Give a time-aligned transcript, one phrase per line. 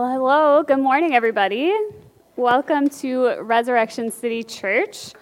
[0.00, 0.62] Well, hello.
[0.62, 1.74] Good morning, everybody.
[2.34, 5.12] Welcome to Resurrection City Church.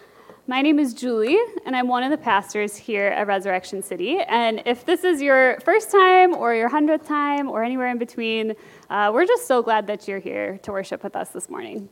[0.47, 4.21] My name is Julie, and I'm one of the pastors here at Resurrection City.
[4.29, 8.55] And if this is your first time, or your hundredth time, or anywhere in between,
[8.89, 11.89] uh, we're just so glad that you're here to worship with us this morning.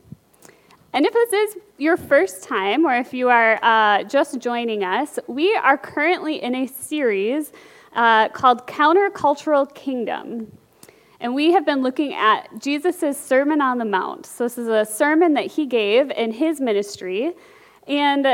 [0.93, 5.19] And if this is your first time, or if you are uh, just joining us,
[5.27, 7.51] we are currently in a series
[7.91, 10.57] uh, called Countercultural Kingdom.
[11.19, 14.25] And we have been looking at Jesus' Sermon on the Mount.
[14.25, 17.33] So, this is a sermon that he gave in his ministry.
[17.87, 18.27] And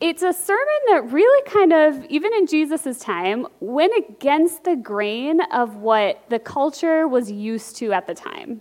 [0.00, 5.40] it's a sermon that really kind of, even in Jesus' time, went against the grain
[5.52, 8.60] of what the culture was used to at the time.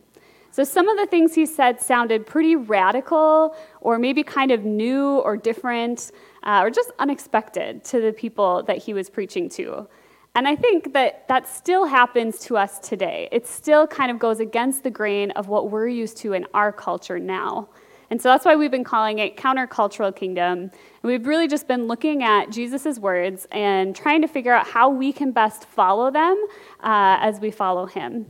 [0.52, 5.18] So, some of the things he said sounded pretty radical, or maybe kind of new
[5.20, 6.12] or different,
[6.44, 9.88] uh, or just unexpected to the people that he was preaching to.
[10.34, 13.28] And I think that that still happens to us today.
[13.32, 16.72] It still kind of goes against the grain of what we're used to in our
[16.72, 17.68] culture now.
[18.10, 20.60] And so that's why we've been calling it countercultural kingdom.
[20.64, 20.72] And
[21.04, 25.14] we've really just been looking at Jesus' words and trying to figure out how we
[25.14, 26.38] can best follow them
[26.82, 28.26] uh, as we follow him.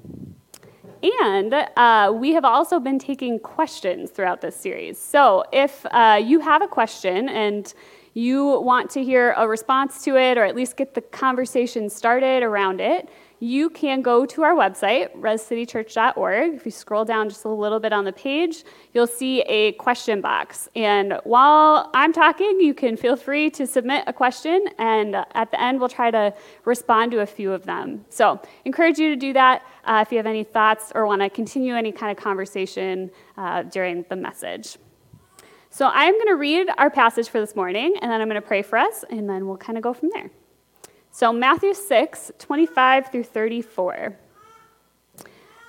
[1.23, 4.99] And uh, we have also been taking questions throughout this series.
[4.99, 7.73] So if uh, you have a question and
[8.13, 12.43] you want to hear a response to it or at least get the conversation started
[12.43, 13.09] around it,
[13.41, 16.53] you can go to our website, rescitychurch.org.
[16.53, 20.21] If you scroll down just a little bit on the page, you'll see a question
[20.21, 20.69] box.
[20.75, 25.59] And while I'm talking, you can feel free to submit a question, and at the
[25.59, 26.31] end, we'll try to
[26.65, 28.05] respond to a few of them.
[28.09, 31.29] So, encourage you to do that uh, if you have any thoughts or want to
[31.29, 34.77] continue any kind of conversation uh, during the message.
[35.73, 38.45] So I'm going to read our passage for this morning, and then I'm going to
[38.45, 40.29] pray for us, and then we'll kind of go from there.
[41.11, 44.17] So, Matthew 6, 25 through 34.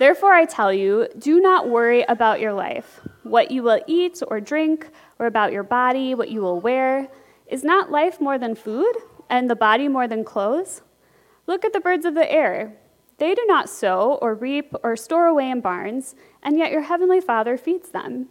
[0.01, 4.41] Therefore, I tell you, do not worry about your life, what you will eat or
[4.41, 7.07] drink, or about your body, what you will wear.
[7.47, 8.93] Is not life more than food,
[9.31, 10.83] and the body more than clothes?
[11.47, 12.75] Look at the birds of the air.
[13.19, 17.21] They do not sow, or reap, or store away in barns, and yet your heavenly
[17.21, 18.31] Father feeds them.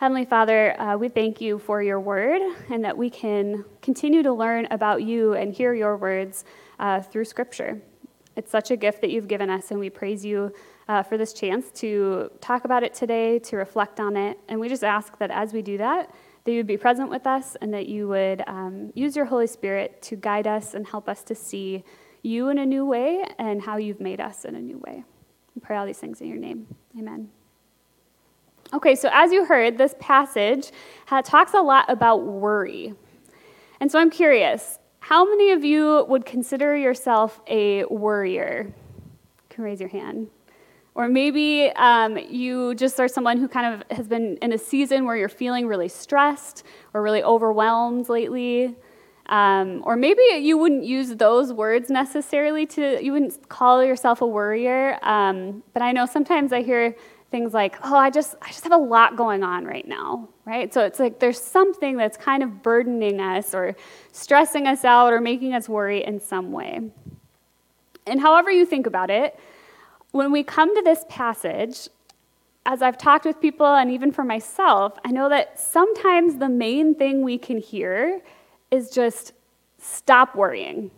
[0.00, 2.40] Heavenly Father, uh, we thank you for your word
[2.70, 6.46] and that we can continue to learn about you and hear your words
[6.78, 7.82] uh, through Scripture.
[8.34, 10.54] It's such a gift that you've given us, and we praise you
[10.88, 14.38] uh, for this chance to talk about it today, to reflect on it.
[14.48, 17.26] And we just ask that as we do that, that you would be present with
[17.26, 21.10] us and that you would um, use your Holy Spirit to guide us and help
[21.10, 21.84] us to see
[22.22, 25.04] you in a new way and how you've made us in a new way.
[25.54, 26.74] We pray all these things in your name.
[26.98, 27.28] Amen.
[28.72, 30.70] Okay, so as you heard, this passage
[31.24, 32.94] talks a lot about worry.
[33.80, 38.66] And so I'm curious how many of you would consider yourself a worrier?
[38.68, 40.28] You can raise your hand.
[40.94, 45.04] Or maybe um, you just are someone who kind of has been in a season
[45.04, 46.64] where you're feeling really stressed
[46.94, 48.76] or really overwhelmed lately.
[49.26, 54.26] Um, or maybe you wouldn't use those words necessarily to, you wouldn't call yourself a
[54.26, 54.98] worrier.
[55.02, 56.94] Um, but I know sometimes I hear
[57.30, 60.72] things like, oh, I just, I just have a lot going on right now, right?
[60.74, 63.76] So it's like there's something that's kind of burdening us or
[64.12, 66.80] stressing us out or making us worry in some way.
[68.06, 69.38] And however you think about it,
[70.10, 71.88] when we come to this passage,
[72.66, 76.94] as I've talked with people and even for myself, I know that sometimes the main
[76.94, 78.20] thing we can hear
[78.70, 79.32] is just
[79.78, 80.90] stop worrying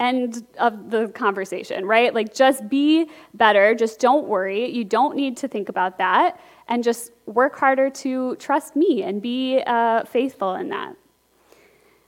[0.00, 2.12] end of the conversation, right?
[2.12, 3.74] Like, just be better.
[3.74, 4.70] Just don't worry.
[4.70, 6.40] You don't need to think about that.
[6.66, 10.96] And just work harder to trust me and be uh, faithful in that.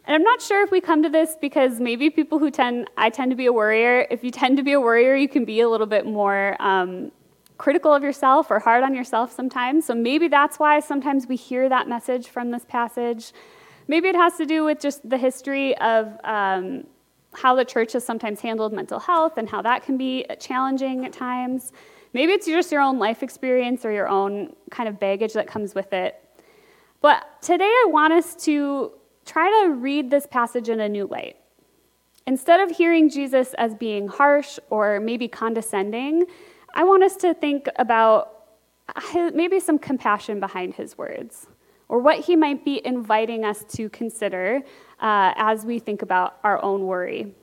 [0.04, 3.10] And I'm not sure if we come to this because maybe people who tend, I
[3.10, 4.06] tend to be a worrier.
[4.10, 7.12] If you tend to be a worrier, you can be a little bit more um,
[7.56, 9.86] critical of yourself or hard on yourself sometimes.
[9.86, 13.32] So maybe that's why sometimes we hear that message from this passage.
[13.86, 16.84] Maybe it has to do with just the history of um,
[17.34, 21.12] how the church has sometimes handled mental health and how that can be challenging at
[21.12, 21.72] times.
[22.12, 25.74] Maybe it's just your own life experience or your own kind of baggage that comes
[25.74, 26.22] with it.
[27.00, 28.92] But today I want us to
[29.24, 31.36] try to read this passage in a new light.
[32.26, 36.24] Instead of hearing Jesus as being harsh or maybe condescending,
[36.74, 38.28] I want us to think about
[39.14, 41.46] maybe some compassion behind his words
[41.88, 44.62] or what he might be inviting us to consider
[45.02, 47.34] uh, as we think about our own worry.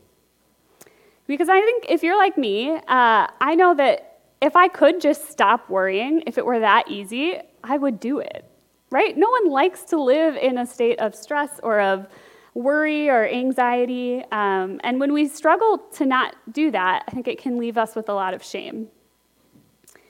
[1.27, 5.29] Because I think if you're like me, uh, I know that if I could just
[5.29, 8.45] stop worrying, if it were that easy, I would do it,
[8.89, 9.15] right?
[9.15, 12.07] No one likes to live in a state of stress or of
[12.55, 14.23] worry or anxiety.
[14.31, 17.95] Um, and when we struggle to not do that, I think it can leave us
[17.95, 18.87] with a lot of shame.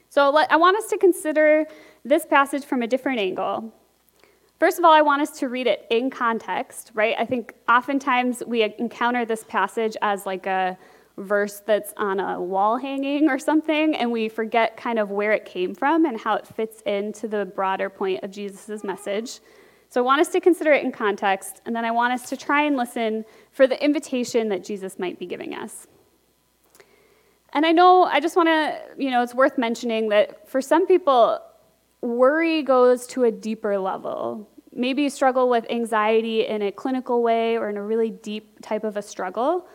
[0.10, 1.66] So let, I want us to consider
[2.06, 3.74] this passage from a different angle.
[4.60, 7.16] First of all, I want us to read it in context, right?
[7.18, 10.78] I think oftentimes we encounter this passage as like a
[11.18, 15.46] verse that's on a wall hanging or something, and we forget kind of where it
[15.46, 19.40] came from and how it fits into the broader point of Jesus' message.
[19.88, 22.38] So I want us to consider it in context, and then I want us to
[22.38, 23.24] try and listen
[23.54, 25.88] for the invitation that Jesus might be giving us.
[27.54, 30.86] And I know, I just want to, you know, it's worth mentioning that for some
[30.86, 31.40] people,
[32.02, 34.50] worry goes to a deeper level.
[34.72, 38.84] Maybe you struggle with anxiety in a clinical way or in a really deep type
[38.84, 39.68] of a struggle.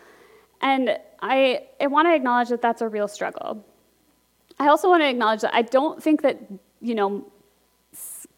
[0.61, 3.65] And I, I want to acknowledge that that's a real struggle.
[4.59, 6.41] I also want to acknowledge that I don't think that,
[6.81, 7.27] you know,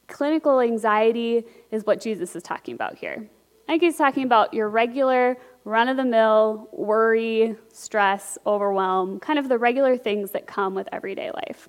[0.09, 3.29] clinical anxiety is what Jesus is talking about here.
[3.69, 9.39] I think he's talking about your regular, run of the mill worry, stress, overwhelm, kind
[9.39, 11.69] of the regular things that come with everyday life.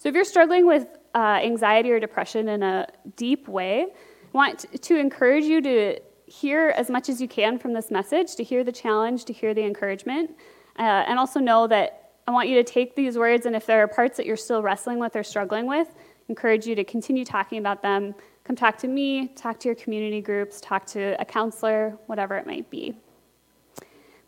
[0.00, 3.88] So if you're struggling with uh, anxiety or depression in a deep way, I
[4.32, 8.42] want to encourage you to hear as much as you can from this message, to
[8.42, 10.30] hear the challenge, to hear the encouragement,
[10.78, 13.82] uh, and also know that I want you to take these words, and if there
[13.82, 15.94] are parts that you're still wrestling with or struggling with,
[16.30, 18.14] encourage you to continue talking about them.
[18.44, 22.46] Come talk to me, talk to your community groups, talk to a counselor, whatever it
[22.46, 22.94] might be.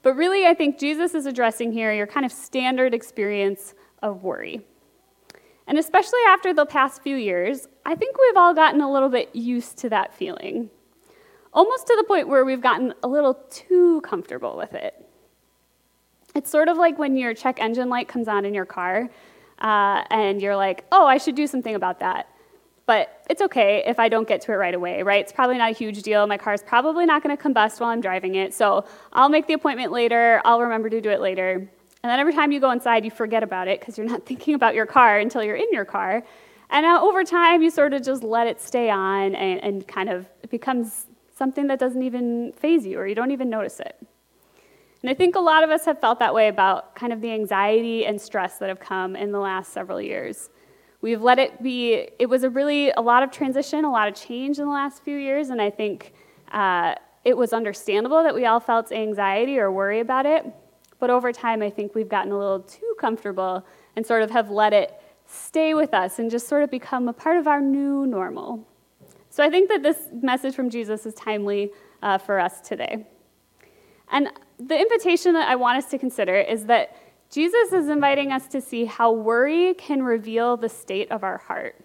[0.03, 3.73] But really, I think Jesus is addressing here your kind of standard experience
[4.03, 4.67] of worry.
[5.67, 9.35] And especially after the past few years, I think we've all gotten a little bit
[9.35, 10.71] used to that feeling.
[11.53, 14.95] Almost to the point where we've gotten a little too comfortable with it.
[16.35, 19.11] It's sort of like when your check engine light comes on in your car
[19.59, 22.29] uh, and you're like, oh, I should do something about that.
[22.87, 25.21] But it's okay if I don't get to it right away, right?
[25.21, 26.27] It's probably not a huge deal.
[26.27, 28.55] My car's probably not going to combust while I'm driving it.
[28.55, 30.43] So I'll make the appointment later.
[30.45, 31.71] I'll remember to do it later.
[32.03, 34.55] And then every time you go inside, you forget about it because you're not thinking
[34.55, 36.23] about your car until you're in your car.
[36.71, 40.09] And uh, over time, you sort of just let it stay on and, and kind
[40.09, 43.97] of it becomes something that doesn't even faze you or you don't even notice it.
[45.03, 47.33] And I think a lot of us have felt that way about kind of the
[47.33, 50.49] anxiety and stress that have come in the last several years.
[51.01, 54.15] We've let it be, it was a really, a lot of transition, a lot of
[54.15, 56.15] change in the last few years, and I think
[56.53, 56.95] uh,
[57.25, 60.47] it was understandable that we all felt anxiety or worry about it.
[61.03, 63.67] But over time, I think we've gotten a little too comfortable
[63.97, 67.13] and sort of have let it stay with us and just sort of become a
[67.13, 68.65] part of our new normal.
[69.29, 71.73] So I think that this message from Jesus is timely
[72.05, 73.05] uh, for us today.
[74.13, 74.29] And
[74.61, 76.97] the invitation that I want us to consider is that
[77.31, 81.85] Jesus is inviting us to see how worry can reveal the state of our heart.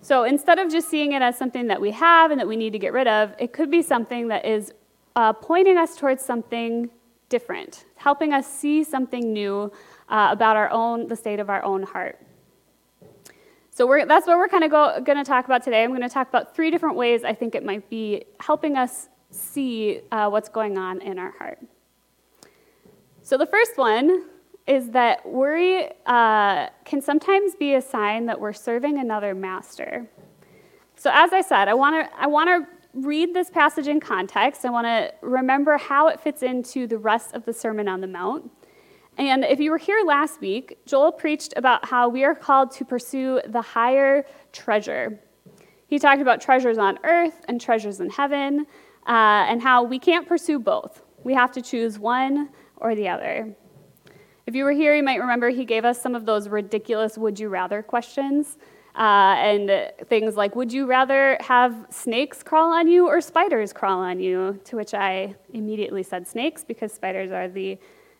[0.00, 2.72] So instead of just seeing it as something that we have and that we need
[2.72, 4.72] to get rid of, it could be something that is
[5.14, 6.90] uh, pointing us towards something
[7.28, 9.72] different, helping us see something new
[10.08, 12.20] uh, about our own, the state of our own heart.
[13.70, 14.70] So that's what we're kind of
[15.04, 15.82] going to talk about today.
[15.82, 19.08] I'm going to talk about three different ways I think it might be helping us
[19.30, 21.58] see uh, what's going on in our heart.
[23.22, 24.26] So the first one
[24.66, 30.06] is that worry uh, can sometimes be a sign that we're serving another master.
[30.94, 34.64] So as I said, I want to I want to read this passage in context.
[34.64, 38.06] I want to remember how it fits into the rest of the Sermon on the
[38.06, 38.50] Mount.
[39.16, 42.84] And if you were here last week, Joel preached about how we are called to
[42.84, 45.20] pursue the higher treasure.
[45.86, 48.66] He talked about treasures on earth and treasures in heaven,
[49.06, 51.02] uh, and how we can't pursue both.
[51.22, 53.54] We have to choose one or the other.
[54.46, 57.38] If you were here, you might remember he gave us some of those ridiculous would
[57.38, 58.58] you rather questions.
[58.96, 63.98] Uh, and things like, would you rather have snakes crawl on you or spiders crawl
[63.98, 64.60] on you?
[64.64, 67.78] To which I immediately said snakes because spiders are the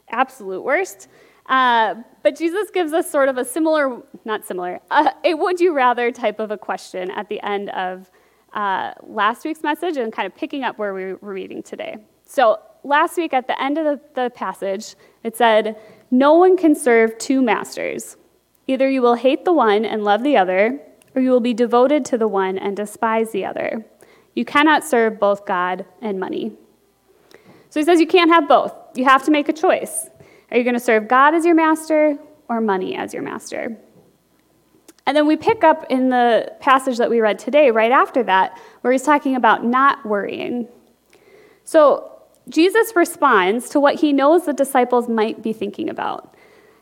[0.08, 1.08] absolute worst.
[1.46, 5.74] Uh, but Jesus gives us sort of a similar, not similar, uh, a would you
[5.74, 8.10] rather type of a question at the end of
[8.54, 11.98] uh, last week's message and kind of picking up where we were reading today.
[12.24, 15.76] So, last week at the end of the, the passage, it said,
[16.10, 18.16] No one can serve two masters.
[18.66, 20.80] Either you will hate the one and love the other,
[21.14, 23.84] or you will be devoted to the one and despise the other.
[24.34, 26.52] You cannot serve both God and money.
[27.70, 28.74] So he says you can't have both.
[28.94, 30.08] You have to make a choice.
[30.50, 32.16] Are you going to serve God as your master
[32.48, 33.76] or money as your master?
[35.06, 38.58] And then we pick up in the passage that we read today, right after that,
[38.80, 40.66] where he's talking about not worrying.
[41.64, 42.12] So
[42.48, 46.33] Jesus responds to what he knows the disciples might be thinking about.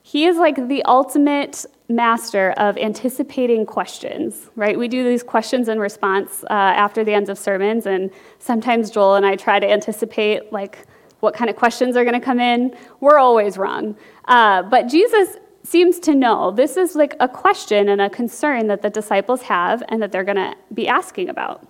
[0.03, 4.79] He is like the ultimate master of anticipating questions, right?
[4.79, 9.15] We do these questions and response uh, after the ends of sermons, and sometimes Joel
[9.15, 10.87] and I try to anticipate, like,
[11.21, 12.77] what kind of questions are going to come in.
[12.99, 13.97] We're always wrong.
[14.25, 18.83] Uh, but Jesus seems to know this is like a question and a concern that
[18.83, 21.65] the disciples have and that they're going to be asking about.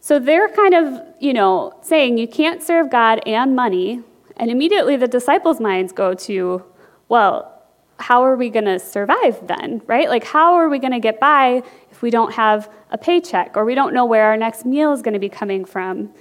[0.00, 4.02] So they're kind of, you know, saying you can't serve God and money.
[4.38, 6.64] And immediately the disciples' minds go to,
[7.10, 7.60] well,
[7.98, 10.08] how are we going to survive then, right?
[10.08, 13.64] Like, how are we going to get by if we don't have a paycheck or
[13.64, 16.14] we don't know where our next meal is going to be coming from?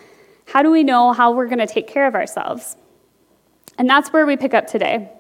[0.48, 2.76] How do we know how we're going to take care of ourselves?
[3.78, 5.12] And that's where we pick up today.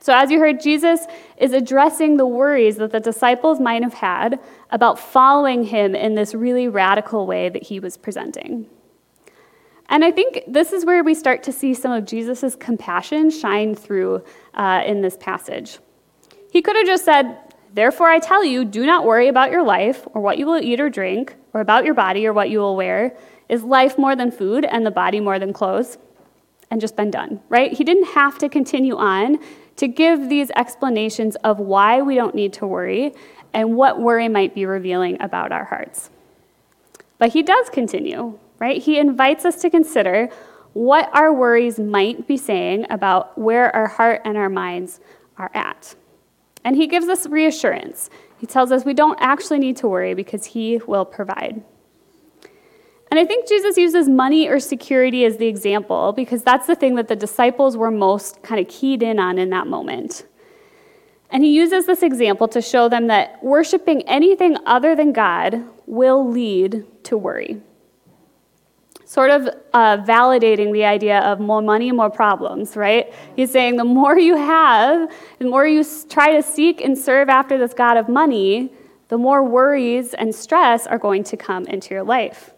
[0.00, 1.06] So, as you heard, Jesus
[1.36, 6.34] is addressing the worries that the disciples might have had about following him in this
[6.34, 8.66] really radical way that he was presenting.
[9.88, 13.74] And I think this is where we start to see some of Jesus' compassion shine
[13.74, 14.22] through
[14.54, 15.78] uh, in this passage.
[16.50, 17.38] He could have just said,
[17.72, 20.80] Therefore, I tell you, do not worry about your life or what you will eat
[20.80, 23.16] or drink, or about your body or what you will wear.
[23.48, 25.98] Is life more than food and the body more than clothes?
[26.70, 27.72] And just been done, right?
[27.72, 29.38] He didn't have to continue on
[29.76, 33.14] to give these explanations of why we don't need to worry
[33.54, 36.10] and what worry might be revealing about our hearts.
[37.16, 38.82] But he does continue, right?
[38.82, 40.28] He invites us to consider
[40.72, 45.00] what our worries might be saying about where our heart and our minds
[45.36, 45.94] are at.
[46.64, 48.10] And he gives us reassurance.
[48.38, 51.62] He tells us we don't actually need to worry because he will provide.
[53.10, 56.96] And I think Jesus uses money or security as the example because that's the thing
[56.96, 60.26] that the disciples were most kind of keyed in on in that moment.
[61.30, 66.28] And he uses this example to show them that worshiping anything other than God will
[66.28, 67.60] lead to worry.
[69.08, 73.10] Sort of uh, validating the idea of more money, more problems, right?
[73.36, 77.56] He's saying the more you have, the more you try to seek and serve after
[77.56, 78.70] this God of money,
[79.08, 82.52] the more worries and stress are going to come into your life.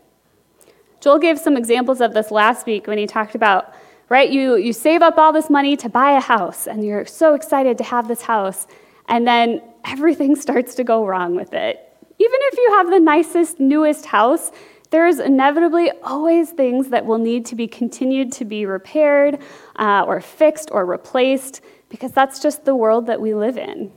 [1.00, 3.73] Joel gave some examples of this last week when he talked about,
[4.09, 7.35] right, you, you save up all this money to buy a house, and you're so
[7.35, 8.66] excited to have this house,
[9.09, 11.76] and then everything starts to go wrong with it.
[12.19, 14.50] Even if you have the nicest, newest house,
[14.90, 19.38] there's inevitably always things that will need to be continued to be repaired
[19.76, 23.92] uh, or fixed or replaced because that's just the world that we live in.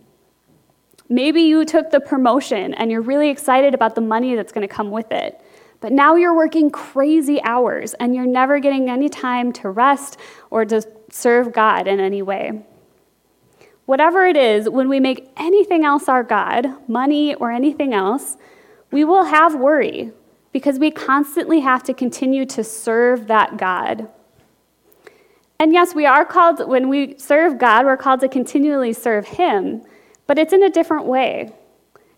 [1.10, 4.74] Maybe you took the promotion and you're really excited about the money that's going to
[4.74, 5.40] come with it.
[5.80, 10.18] But now you're working crazy hours and you're never getting any time to rest
[10.50, 10.82] or to
[11.12, 12.64] serve God in any way.
[13.86, 18.38] Whatever it is, when we make anything else our God, money or anything else,
[18.92, 20.14] we will have worry
[20.54, 24.08] because we constantly have to continue to serve that God.
[25.60, 29.82] And yes, we are called, when we serve God, we're called to continually serve Him,
[30.28, 31.52] but it's in a different way.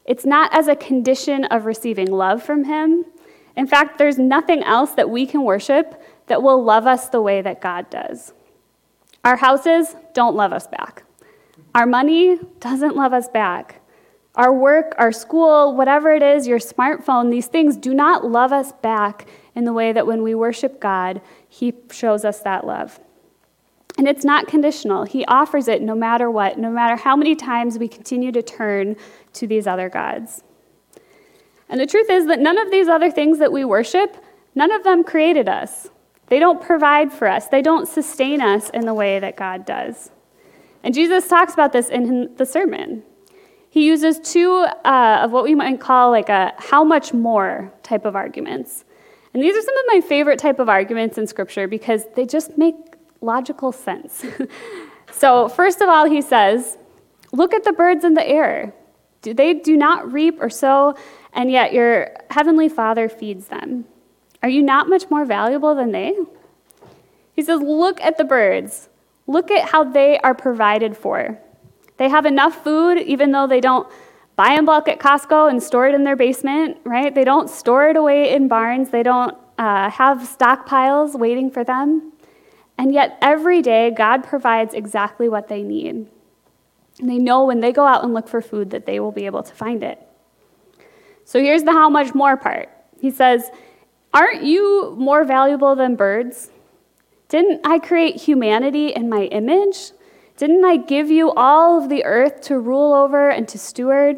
[0.06, 3.06] It's not as a condition of receiving love from Him,
[3.56, 7.42] in fact, there's nothing else that we can worship that will love us the way
[7.42, 8.34] that God does.
[9.24, 11.04] Our houses don't love us back.
[11.74, 13.82] Our money doesn't love us back.
[14.36, 18.74] Our work, our school, whatever it is, your smartphone, these things do not love us
[18.74, 23.00] back in the way that when we worship God, He shows us that love.
[23.98, 25.06] And it's not conditional.
[25.06, 28.98] He offers it no matter what, no matter how many times we continue to turn
[29.34, 30.44] to these other gods.
[31.70, 34.18] And the truth is that none of these other things that we worship,
[34.54, 35.89] none of them created us.
[36.27, 40.12] They don't provide for us, they don't sustain us in the way that God does.
[40.84, 43.04] And Jesus talks about this in the sermon.
[43.75, 48.05] He uses two uh, of what we might call like a how much more type
[48.05, 48.86] of arguments.
[49.34, 52.58] And these are some of my favorite type of arguments in Scripture because they just
[52.58, 52.75] make
[53.20, 54.24] logical sense.
[55.12, 56.77] so, first of all, he says,
[57.34, 58.74] Look at the birds in the air.
[59.22, 60.96] Do they do not reap or sow,
[61.34, 63.84] and yet your heavenly Father feeds them.
[64.41, 66.15] Are you not much more valuable than they?
[67.34, 68.88] He says, Look at the birds.
[69.27, 71.41] Look at how they are provided for.
[71.97, 73.87] They have enough food, even though they don't
[74.35, 77.13] buy in bulk at Costco and store it in their basement, right?
[77.13, 78.89] They don't store it away in barns.
[78.89, 82.11] They don't uh, have stockpiles waiting for them.
[82.77, 86.07] And yet, every day, God provides exactly what they need.
[86.99, 89.25] And they know when they go out and look for food that they will be
[89.25, 90.01] able to find it.
[91.23, 92.69] So here's the how much more part.
[92.99, 93.49] He says,
[94.13, 96.51] Aren't you more valuable than birds?
[97.29, 99.91] Didn't I create humanity in my image?
[100.38, 104.18] Didn't I give you all of the earth to rule over and to steward?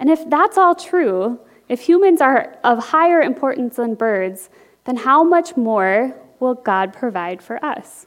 [0.00, 1.38] And if that's all true,
[1.68, 4.48] if humans are of higher importance than birds,
[4.84, 8.06] then how much more will God provide for us?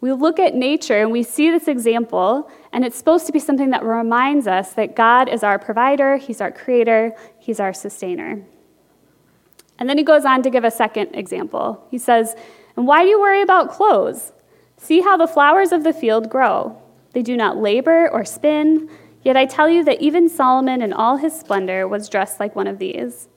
[0.00, 3.70] We look at nature and we see this example, and it's supposed to be something
[3.70, 8.44] that reminds us that God is our provider, He's our creator, He's our sustainer.
[9.78, 11.86] And then he goes on to give a second example.
[11.90, 12.34] He says,
[12.76, 14.32] And why do you worry about clothes?
[14.78, 16.80] See how the flowers of the field grow.
[17.12, 18.88] They do not labor or spin,
[19.22, 22.68] yet I tell you that even Solomon in all his splendor was dressed like one
[22.68, 23.28] of these.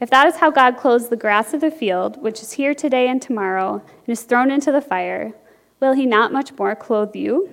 [0.00, 3.08] If that is how God clothes the grass of the field, which is here today
[3.08, 5.32] and tomorrow, and is thrown into the fire,
[5.80, 7.48] will he not much more clothe you?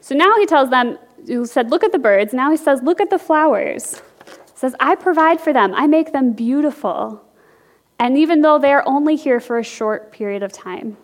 [0.00, 2.32] So now he tells them, who said, Look at the birds.
[2.32, 4.00] Now he says, Look at the flowers.
[4.26, 7.22] He says, I provide for them, I make them beautiful.
[7.98, 10.96] And even though they're only here for a short period of time.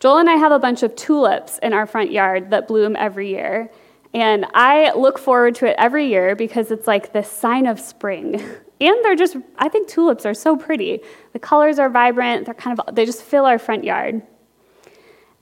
[0.00, 3.28] Joel and I have a bunch of tulips in our front yard that bloom every
[3.28, 3.70] year.
[4.14, 8.42] And I look forward to it every year because it's like the sign of spring.
[8.82, 11.00] And they're just, I think tulips are so pretty.
[11.34, 14.22] The colors are vibrant, they're kind of, they just fill our front yard.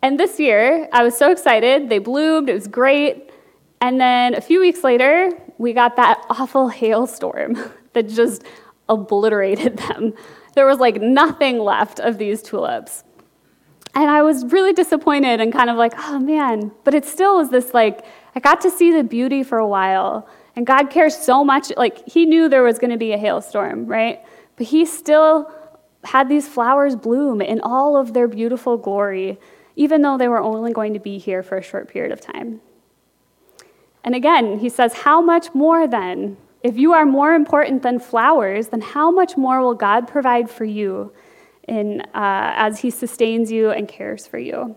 [0.03, 1.89] And this year, I was so excited.
[1.89, 3.31] They bloomed, it was great.
[3.81, 7.57] And then a few weeks later, we got that awful hailstorm
[7.93, 8.43] that just
[8.89, 10.15] obliterated them.
[10.57, 13.05] There was like nothing left of these tulips.
[13.95, 16.73] And I was really disappointed and kind of like, oh man.
[16.85, 18.05] But it still was this like,
[18.35, 20.29] I got to see the beauty for a while.
[20.55, 21.73] And God cares so much.
[21.77, 24.21] Like, He knew there was going to be a hailstorm, right?
[24.57, 25.53] But He still
[26.05, 29.39] had these flowers bloom in all of their beautiful glory,
[29.77, 32.61] even though they were only going to be here for a short period of time.
[34.05, 36.37] And again, He says, How much more then?
[36.63, 40.65] If you are more important than flowers, then how much more will God provide for
[40.65, 41.13] you
[41.69, 44.77] in, uh, as He sustains you and cares for you?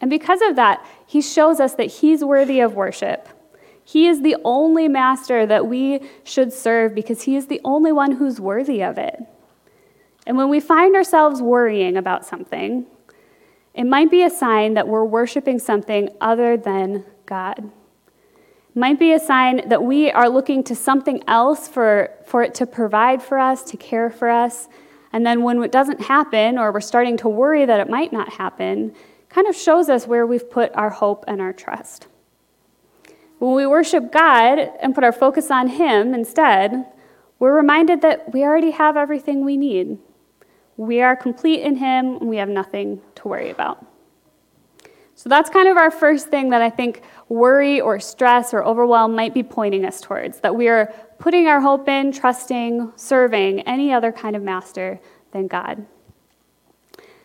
[0.00, 3.28] And because of that, He shows us that He's worthy of worship.
[3.84, 8.12] He is the only master that we should serve because He is the only one
[8.12, 9.20] who's worthy of it.
[10.26, 12.86] And when we find ourselves worrying about something,
[13.74, 17.72] it might be a sign that we're worshiping something other than God
[18.74, 22.66] might be a sign that we are looking to something else for, for it to
[22.66, 24.68] provide for us, to care for us.
[25.12, 28.32] And then when it doesn't happen, or we're starting to worry that it might not
[28.34, 28.94] happen,
[29.28, 32.06] kind of shows us where we've put our hope and our trust.
[33.38, 36.86] When we worship God and put our focus on Him instead,
[37.38, 39.98] we're reminded that we already have everything we need.
[40.76, 43.84] We are complete in Him, and we have nothing to worry about.
[45.14, 49.14] So that's kind of our first thing that I think worry or stress or overwhelm
[49.14, 53.92] might be pointing us towards that we are putting our hope in, trusting, serving any
[53.92, 54.98] other kind of master
[55.30, 55.86] than God.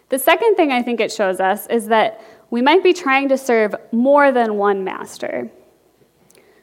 [0.09, 3.37] The second thing I think it shows us is that we might be trying to
[3.39, 5.49] serve more than one master.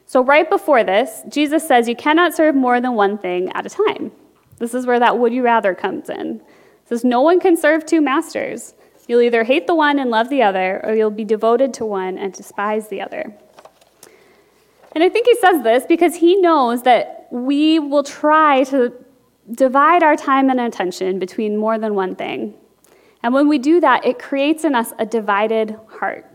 [0.05, 3.69] So, right before this, Jesus says you cannot serve more than one thing at a
[3.69, 4.13] time.
[4.59, 6.37] This is where that would you rather comes in.
[6.37, 8.75] It says no one can serve two masters.
[9.09, 12.17] You'll either hate the one and love the other, or you'll be devoted to one
[12.17, 13.35] and despise the other.
[14.95, 18.93] And I think he says this because he knows that we will try to
[19.51, 22.53] divide our time and attention between more than one thing.
[23.21, 26.25] And when we do that, it creates in us a divided heart.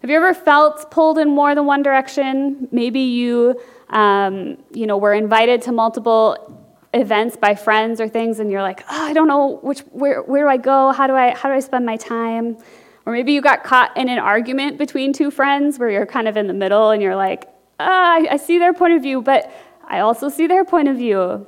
[0.00, 2.68] Have you ever felt pulled in more than one direction?
[2.72, 3.60] Maybe you,
[3.90, 8.80] um, you know, were invited to multiple events by friends or things and you're like
[8.88, 11.54] oh, i don't know which where, where do i go how do i how do
[11.54, 12.56] i spend my time
[13.04, 16.38] or maybe you got caught in an argument between two friends where you're kind of
[16.38, 19.52] in the middle and you're like oh, I, I see their point of view but
[19.86, 21.46] i also see their point of view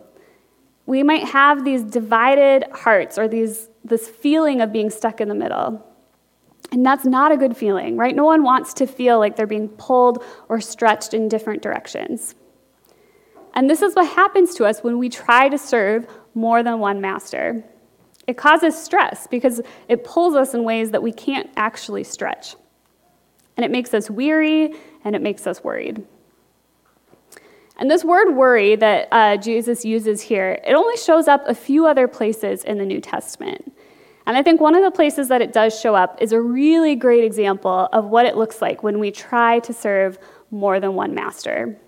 [0.87, 5.35] we might have these divided hearts or these this feeling of being stuck in the
[5.35, 5.85] middle
[6.71, 9.69] and that's not a good feeling right no one wants to feel like they're being
[9.69, 12.35] pulled or stretched in different directions
[13.55, 17.01] and this is what happens to us when we try to serve more than one
[17.01, 17.65] master.
[18.27, 22.55] It causes stress because it pulls us in ways that we can't actually stretch.
[23.57, 26.07] And it makes us weary and it makes us worried.
[27.79, 31.87] And this word worry that uh, Jesus uses here, it only shows up a few
[31.87, 33.73] other places in the New Testament.
[34.27, 36.97] And I think one of the places that it does show up is a really
[36.97, 40.19] great example of what it looks like when we try to serve
[40.51, 41.79] more than one master.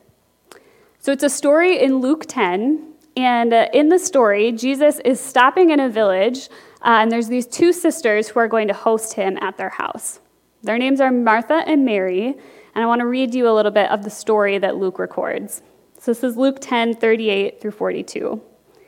[1.00, 5.70] So it's a story in Luke 10, and uh, in the story, Jesus is stopping
[5.70, 6.48] in a village,
[6.82, 10.20] uh, and there's these two sisters who are going to host him at their house.
[10.62, 12.36] Their names are Martha and Mary,
[12.74, 15.62] and I want to read you a little bit of the story that Luke records.
[16.00, 18.40] So this is Luke 10 38 through 42
[18.74, 18.80] It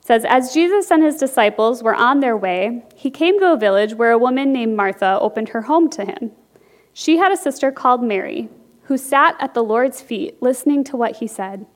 [0.00, 3.92] says, As Jesus and his disciples were on their way, he came to a village
[3.92, 6.32] where a woman named Martha opened her home to him.
[6.94, 8.48] She had a sister called Mary,
[8.84, 11.66] who sat at the Lord's feet listening to what he said.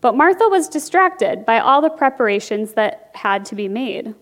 [0.00, 4.14] But Martha was distracted by all the preparations that had to be made.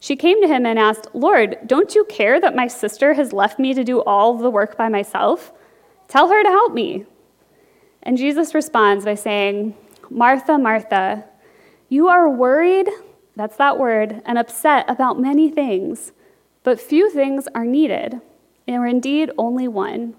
[0.00, 3.60] She came to him and asked, Lord, don't you care that my sister has left
[3.60, 5.52] me to do all the work by myself?
[6.08, 7.06] Tell her to help me.
[8.02, 9.76] And Jesus responds by saying,
[10.08, 11.24] Martha, Martha,
[11.88, 12.88] you are worried,
[13.36, 16.12] that's that word, and upset about many things,
[16.62, 18.20] but few things are needed,
[18.66, 20.14] or indeed only one.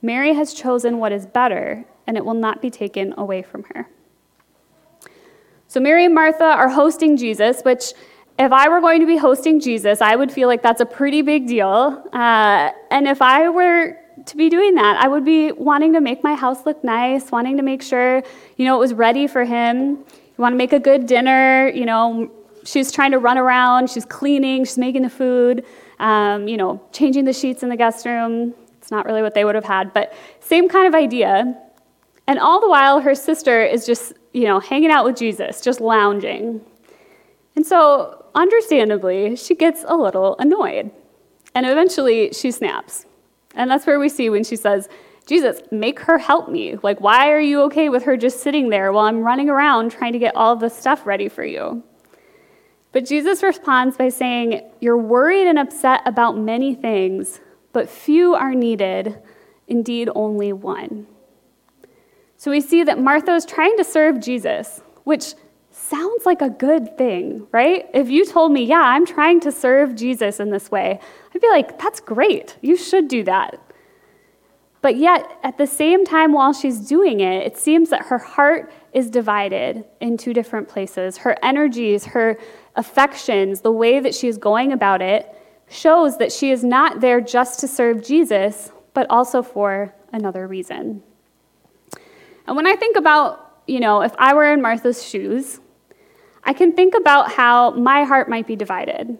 [0.00, 3.88] Mary has chosen what is better, and it will not be taken away from her.
[5.68, 7.94] So, Mary and Martha are hosting Jesus, which,
[8.38, 11.22] if I were going to be hosting Jesus, I would feel like that's a pretty
[11.22, 12.02] big deal.
[12.12, 16.22] Uh, and if I were to be doing that, I would be wanting to make
[16.22, 18.22] my house look nice, wanting to make sure,
[18.56, 19.90] you know, it was ready for him.
[19.90, 22.30] You want to make a good dinner, you know,
[22.64, 25.64] she's trying to run around, she's cleaning, she's making the food,
[25.98, 28.54] um, you know, changing the sheets in the guest room.
[28.78, 31.56] It's not really what they would have had, but same kind of idea.
[32.26, 35.80] And all the while, her sister is just, you know, hanging out with Jesus, just
[35.80, 36.60] lounging.
[37.56, 40.90] And so, understandably, she gets a little annoyed.
[41.54, 43.06] And eventually, she snaps.
[43.54, 44.88] And that's where we see when she says,
[45.26, 46.76] Jesus, make her help me.
[46.82, 50.12] Like, why are you okay with her just sitting there while I'm running around trying
[50.14, 51.82] to get all the stuff ready for you?
[52.92, 57.40] But Jesus responds by saying, You're worried and upset about many things,
[57.72, 59.18] but few are needed,
[59.66, 61.06] indeed, only one.
[62.36, 65.34] So we see that Martha is trying to serve Jesus, which
[65.92, 67.84] sounds like a good thing, right?
[67.92, 70.98] If you told me, Yeah, I'm trying to serve Jesus in this way,
[71.34, 72.56] I'd be like, That's great.
[72.62, 73.60] You should do that.
[74.80, 78.72] But yet, at the same time, while she's doing it, it seems that her heart
[78.92, 81.18] is divided in two different places.
[81.18, 82.36] Her energies, her
[82.74, 85.32] affections, the way that she is going about it,
[85.68, 91.02] shows that she is not there just to serve Jesus, but also for another reason.
[92.48, 95.60] And when I think about, you know, if I were in Martha's shoes,
[96.44, 99.18] I can think about how my heart might be divided.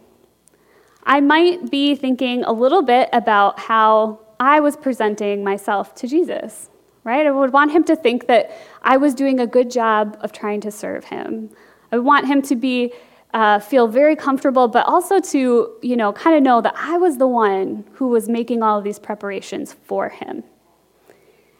[1.04, 6.70] I might be thinking a little bit about how I was presenting myself to Jesus,
[7.04, 7.26] right?
[7.26, 8.50] I would want him to think that
[8.82, 11.50] I was doing a good job of trying to serve him.
[11.90, 12.92] I would want him to be
[13.34, 17.16] uh, feel very comfortable, but also to, you know, kind of know that I was
[17.16, 20.44] the one who was making all of these preparations for him.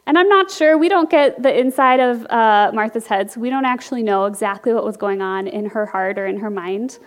[0.07, 3.51] And I'm not sure, we don't get the inside of uh, Martha's head, so we
[3.51, 6.99] don't actually know exactly what was going on in her heart or in her mind.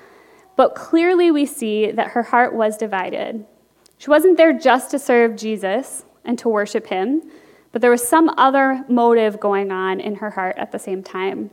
[0.56, 3.46] But clearly, we see that her heart was divided.
[3.98, 7.22] She wasn't there just to serve Jesus and to worship him,
[7.74, 11.50] but there was some other motive going on in her heart at the same time.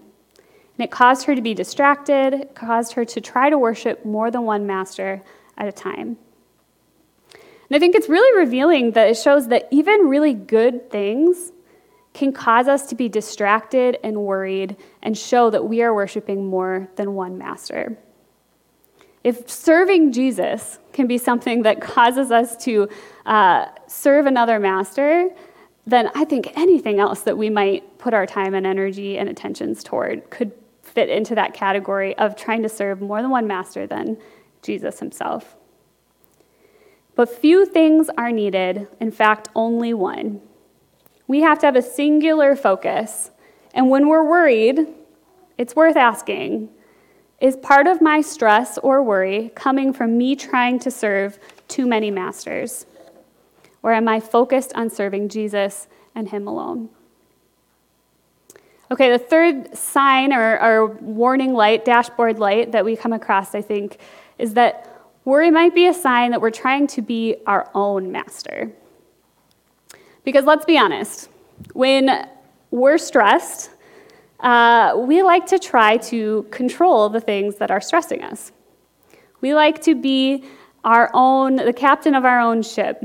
[0.79, 4.43] And it caused her to be distracted, caused her to try to worship more than
[4.43, 5.23] one master
[5.59, 6.17] at a time.
[7.73, 11.53] And I think it's really revealing that it shows that even really good things
[12.13, 16.91] can cause us to be distracted and worried and show that we are worshiping more
[16.97, 17.97] than one master.
[19.25, 22.91] If serving Jesus can be something that causes us to
[23.25, 25.31] uh, serve another master,
[25.87, 29.83] then I think anything else that we might put our time and energy and attentions
[29.83, 34.19] toward could fit into that category of trying to serve more than one master than
[34.61, 35.57] Jesus himself.
[37.15, 40.41] But few things are needed, in fact, only one.
[41.27, 43.31] We have to have a singular focus,
[43.75, 44.87] and when we're worried,
[45.59, 46.69] it's worth asking
[47.43, 52.09] is part of my stress or worry coming from me trying to serve too many
[52.09, 52.87] masters?
[53.83, 56.89] Or am I focused on serving Jesus and Him alone?
[58.93, 63.63] Okay, the third sign or, or, warning light, dashboard light that we come across, I
[63.63, 63.99] think,
[64.39, 64.92] is that
[65.25, 68.73] worry might be a sign that we're trying to be our own master.
[70.25, 71.29] Because let's be honest,
[71.73, 72.29] when
[72.71, 73.71] we're stressed,
[74.41, 78.53] uh, we like to try to control the things that are stressing us.
[79.41, 80.45] We like to be
[80.85, 83.03] our own, the captain of our own ship.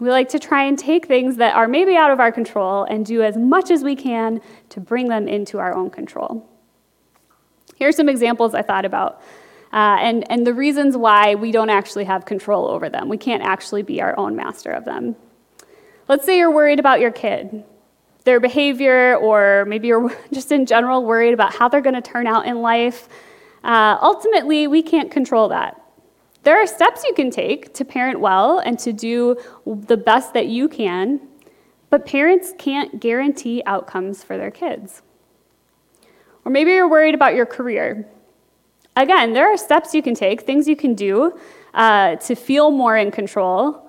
[0.00, 3.04] We like to try and take things that are maybe out of our control and
[3.04, 4.40] do as much as we can
[4.70, 6.48] to bring them into our own control.
[7.76, 9.22] Here are some examples I thought about.
[9.72, 13.08] Uh, and, and the reasons why we don't actually have control over them.
[13.08, 15.14] We can't actually be our own master of them.
[16.08, 17.62] Let's say you're worried about your kid,
[18.24, 22.26] their behavior, or maybe you're just in general worried about how they're going to turn
[22.26, 23.08] out in life.
[23.62, 25.80] Uh, ultimately, we can't control that.
[26.42, 30.46] There are steps you can take to parent well and to do the best that
[30.46, 31.20] you can,
[31.90, 35.02] but parents can't guarantee outcomes for their kids.
[36.44, 38.08] Or maybe you're worried about your career.
[38.96, 41.38] Again, there are steps you can take, things you can do
[41.74, 43.88] uh, to feel more in control,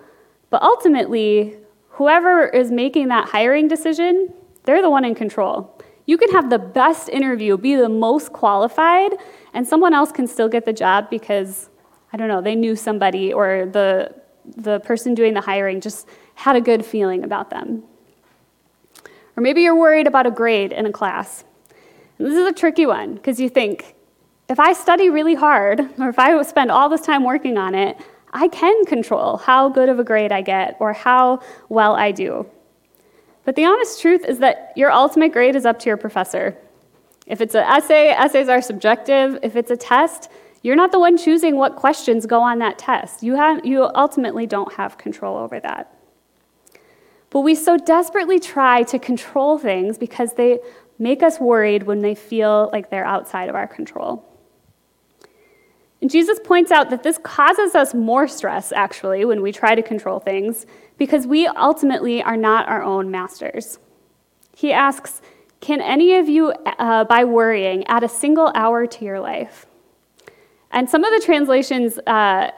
[0.50, 1.58] but ultimately,
[1.90, 4.34] whoever is making that hiring decision,
[4.64, 5.78] they're the one in control.
[6.06, 9.12] You can have the best interview, be the most qualified,
[9.54, 11.70] and someone else can still get the job because,
[12.14, 14.14] I don't know, they knew somebody or the,
[14.46, 17.84] the person doing the hiring just had a good feeling about them.
[19.38, 21.44] Or maybe you're worried about a grade in a class.
[22.18, 23.96] And this is a tricky one because you think,
[24.52, 27.98] if I study really hard, or if I spend all this time working on it,
[28.34, 32.46] I can control how good of a grade I get or how well I do.
[33.46, 36.58] But the honest truth is that your ultimate grade is up to your professor.
[37.28, 39.40] If it's an essay, essays are subjective.
[39.42, 40.30] If it's a test,
[40.64, 43.24] you're not the one choosing what questions go on that test.
[43.24, 45.96] You, have, you ultimately don't have control over that.
[47.30, 50.60] But we so desperately try to control things because they
[51.00, 54.28] make us worried when they feel like they're outside of our control.
[56.02, 59.84] And Jesus points out that this causes us more stress, actually, when we try to
[59.84, 60.66] control things,
[60.98, 63.78] because we ultimately are not our own masters.
[64.56, 65.22] He asks,
[65.60, 69.68] Can any of you, uh, by worrying, add a single hour to your life?
[70.72, 72.52] And some of the translations, uh,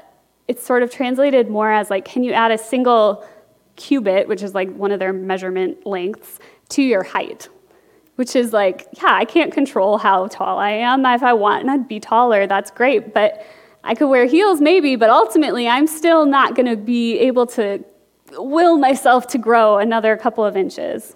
[0.47, 3.27] it's sort of translated more as like, Can you add a single
[3.75, 7.49] cubit, which is like one of their measurement lengths, to your height?
[8.15, 11.05] Which is like, yeah, I can't control how tall I am.
[11.05, 13.45] If I want to be taller, that's great, but
[13.83, 17.83] I could wear heels maybe, but ultimately I'm still not going to be able to
[18.35, 21.15] will myself to grow another couple of inches.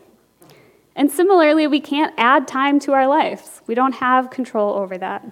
[0.95, 3.61] And similarly, we can't add time to our lives.
[3.67, 5.25] We don't have control over that.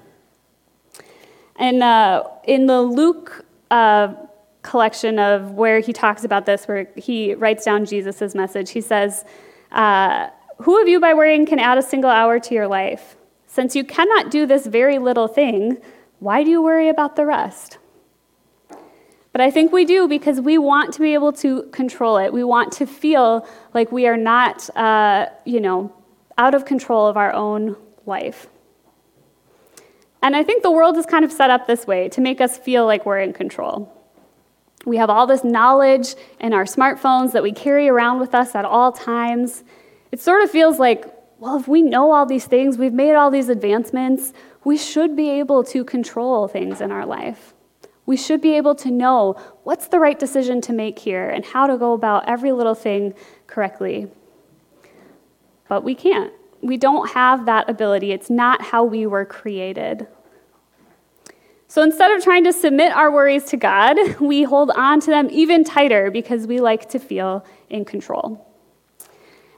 [1.56, 4.14] And uh, in the Luke uh,
[4.62, 9.26] collection of where he talks about this, where he writes down Jesus' message, he says,
[9.72, 10.28] uh,
[10.62, 13.16] who of you by worrying can add a single hour to your life?
[13.48, 15.78] Since you cannot do this very little thing,
[16.20, 17.78] why do you worry about the rest?
[19.32, 22.32] But I think we do because we want to be able to control it.
[22.32, 25.94] We want to feel like we are not, uh, you know,
[26.38, 28.48] out of control of our own life.
[30.22, 32.58] And I think the world is kind of set up this way to make us
[32.58, 33.92] feel like we're in control.
[34.86, 38.66] We have all this knowledge in our smartphones that we carry around with us at
[38.66, 39.64] all times.
[40.16, 43.30] It sort of feels like, well, if we know all these things, we've made all
[43.30, 44.32] these advancements,
[44.64, 47.54] we should be able to control things in our life.
[48.06, 49.34] We should be able to know
[49.66, 53.14] what's the right decision to make here and how to go about every little thing
[53.46, 54.08] correctly.
[55.68, 56.32] But we can't.
[56.62, 58.14] We don't have that ability.
[58.14, 60.08] It's not how we were created.
[61.68, 65.28] So instead of trying to submit our worries to God, we hold on to them
[65.30, 68.45] even tighter because we like to feel in control.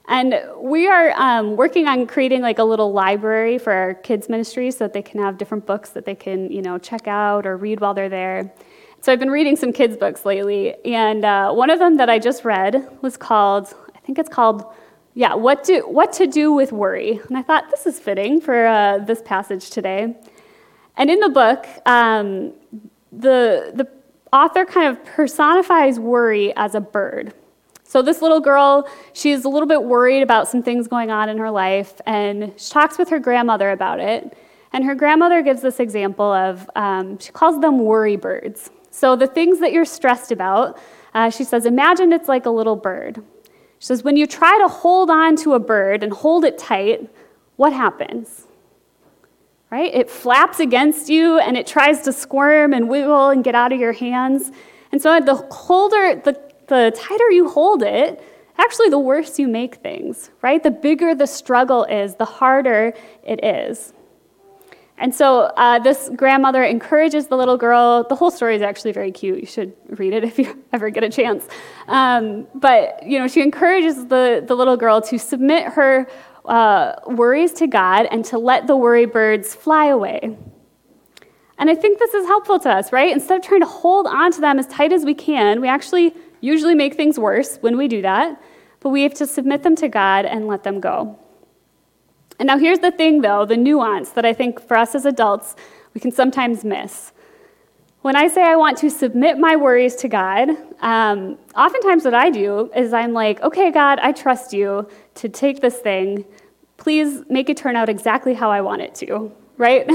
[0.08, 4.72] And we are um, working on creating like a little library for our kids' ministry
[4.72, 7.58] so that they can have different books that they can, you know, check out or
[7.58, 8.54] read while they're there.
[9.02, 12.20] So I've been reading some kids' books lately, and uh, one of them that I
[12.20, 14.65] just read was called, I think it's called,
[15.13, 17.20] yeah, what to what to do with worry.
[17.28, 20.15] And I thought this is fitting for uh, this passage today.
[20.96, 22.54] And in the book, um,
[23.12, 23.88] the the
[24.32, 27.34] author kind of personifies worry as a bird.
[27.89, 31.38] So, this little girl, she's a little bit worried about some things going on in
[31.38, 34.38] her life, and she talks with her grandmother about it.
[34.73, 38.71] And her grandmother gives this example of, um, she calls them worry birds.
[38.91, 40.78] So, the things that you're stressed about,
[41.13, 43.23] uh, she says, imagine it's like a little bird.
[43.80, 47.10] She says, when you try to hold on to a bird and hold it tight,
[47.56, 48.47] what happens?
[49.69, 49.93] Right?
[49.93, 53.80] It flaps against you and it tries to squirm and wiggle and get out of
[53.80, 54.52] your hands.
[54.91, 58.21] And so the colder, the the tighter you hold it,
[58.58, 60.62] actually the worse you make things, right?
[60.62, 63.93] The bigger the struggle is, the harder it is.
[64.99, 68.03] And so uh, this grandmother encourages the little girl.
[68.03, 69.39] The whole story is actually very cute.
[69.39, 71.47] You should read it if you ever get a chance.
[71.88, 76.08] Um, but you know, she encourages the, the little girl to submit her
[76.45, 80.38] uh, worries to God and to let the worry birds fly away.
[81.60, 83.12] And I think this is helpful to us, right?
[83.12, 86.13] Instead of trying to hold on to them as tight as we can, we actually
[86.41, 88.41] usually make things worse when we do that,
[88.80, 91.17] but we have to submit them to God and let them go.
[92.39, 95.56] And now here's the thing, though, the nuance that I think for us as adults,
[95.93, 97.12] we can sometimes miss.
[98.02, 100.50] When I say I want to submit my worries to God,
[100.82, 105.62] um, oftentimes what I do is I'm like, okay, God, I trust you to take
[105.62, 106.23] this thing.
[106.78, 109.89] Please make it turn out exactly how I want it to, right?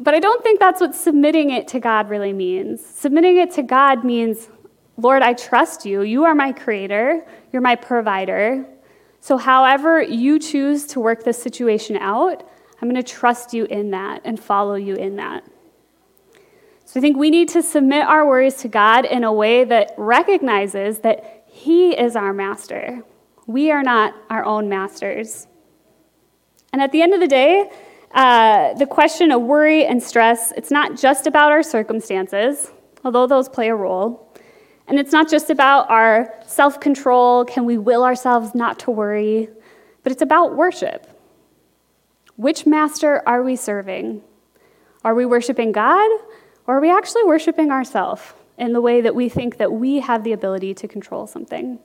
[0.00, 2.84] but I don't think that's what submitting it to God really means.
[2.84, 4.48] Submitting it to God means,
[4.98, 6.02] Lord, I trust you.
[6.02, 8.66] You are my creator, you're my provider.
[9.20, 12.42] So, however you choose to work this situation out,
[12.80, 15.44] I'm going to trust you in that and follow you in that.
[16.84, 19.92] So I think we need to submit our worries to God in a way that
[19.98, 23.02] recognizes that He is our master.
[23.46, 25.46] We are not our own masters.
[26.72, 27.70] And at the end of the day,
[28.12, 32.70] uh, the question of worry and stress, it's not just about our circumstances,
[33.04, 34.27] although those play a role.
[34.88, 39.48] And it's not just about our self control, can we will ourselves not to worry,
[40.02, 41.06] but it's about worship.
[42.36, 44.22] Which master are we serving?
[45.04, 46.10] Are we worshiping God
[46.66, 48.22] or are we actually worshiping ourselves
[48.56, 51.78] in the way that we think that we have the ability to control something?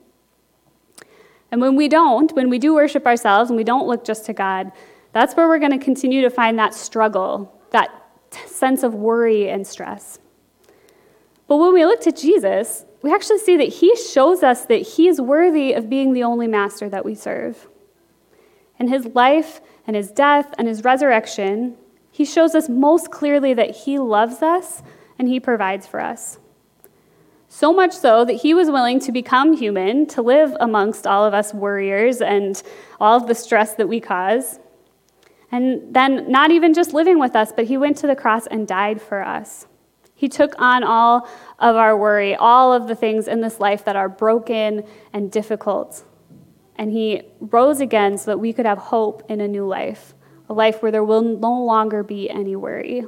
[1.51, 4.33] And when we don't, when we do worship ourselves and we don't look just to
[4.33, 4.71] God,
[5.11, 7.89] that's where we're going to continue to find that struggle, that
[8.47, 10.19] sense of worry and stress.
[11.47, 15.07] But when we look to Jesus, we actually see that he shows us that he
[15.07, 17.67] is worthy of being the only master that we serve.
[18.79, 21.77] In his life and his death and his resurrection,
[22.13, 24.83] he shows us most clearly that He loves us
[25.17, 26.37] and He provides for us.
[27.49, 31.33] So much so that He was willing to become human, to live amongst all of
[31.33, 32.61] us worriers and
[33.01, 34.59] all of the stress that we cause.
[35.51, 38.67] And then, not even just living with us, but He went to the cross and
[38.67, 39.65] died for us.
[40.23, 41.27] He took on all
[41.59, 46.05] of our worry, all of the things in this life that are broken and difficult.
[46.77, 50.13] And He rose again so that we could have hope in a new life
[50.47, 53.03] a life where there will no longer be any worry.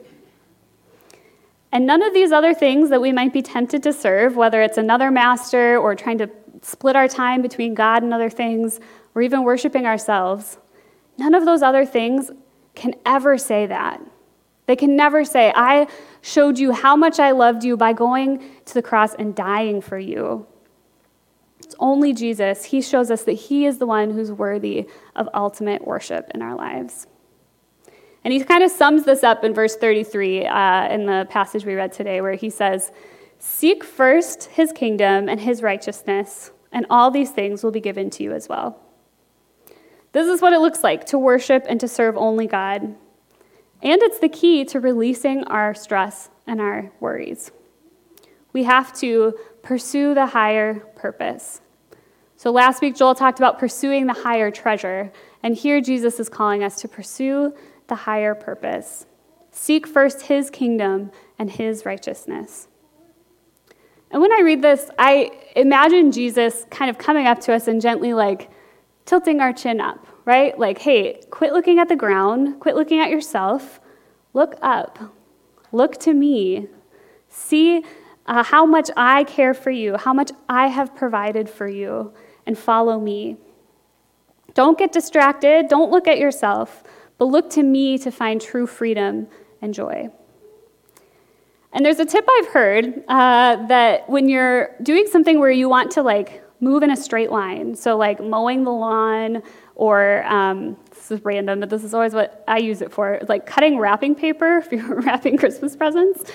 [1.71, 4.77] And none of these other things that we might be tempted to serve, whether it's
[4.77, 6.29] another master or trying to
[6.61, 8.81] split our time between God and other things,
[9.13, 10.57] or even worshiping ourselves,
[11.17, 12.29] none of those other things
[12.73, 14.01] can ever say that.
[14.67, 15.87] They can never say, I
[16.21, 19.99] showed you how much I loved you by going to the cross and dying for
[19.99, 20.47] you.
[21.59, 22.65] It's only Jesus.
[22.65, 26.55] He shows us that He is the one who's worthy of ultimate worship in our
[26.55, 27.07] lives.
[28.25, 31.75] And he kind of sums this up in verse 33 uh, in the passage we
[31.75, 32.91] read today, where he says,
[33.37, 38.23] Seek first his kingdom and his righteousness, and all these things will be given to
[38.23, 38.81] you as well.
[40.11, 42.95] This is what it looks like to worship and to serve only God.
[43.81, 47.51] And it's the key to releasing our stress and our worries.
[48.53, 51.61] We have to pursue the higher purpose.
[52.37, 55.11] So last week, Joel talked about pursuing the higher treasure.
[55.43, 57.53] And here, Jesus is calling us to pursue
[57.87, 59.05] the higher purpose.
[59.51, 62.67] Seek first his kingdom and his righteousness.
[64.11, 67.81] And when I read this, I imagine Jesus kind of coming up to us and
[67.81, 68.49] gently like
[69.05, 70.57] tilting our chin up, right?
[70.57, 73.79] Like, hey, quit looking at the ground, quit looking at yourself,
[74.33, 74.99] look up,
[75.71, 76.67] look to me,
[77.29, 77.83] see
[78.25, 82.13] uh, how much I care for you, how much I have provided for you,
[82.45, 83.37] and follow me.
[84.53, 86.83] Don't get distracted, don't look at yourself
[87.17, 89.27] but look to me to find true freedom
[89.61, 90.09] and joy.
[91.73, 95.91] And there's a tip I've heard uh, that when you're doing something where you want
[95.91, 99.43] to like move in a straight line, so like mowing the lawn
[99.75, 103.29] or um, this is random, but this is always what I use it for, it's
[103.29, 106.31] like cutting wrapping paper if you're wrapping Christmas presents.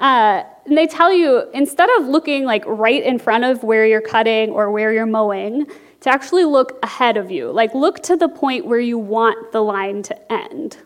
[0.00, 4.00] Uh, and they tell you instead of looking like right in front of where you're
[4.00, 5.66] cutting or where you're mowing,
[6.04, 7.50] to actually look ahead of you.
[7.50, 10.76] Like, look to the point where you want the line to end.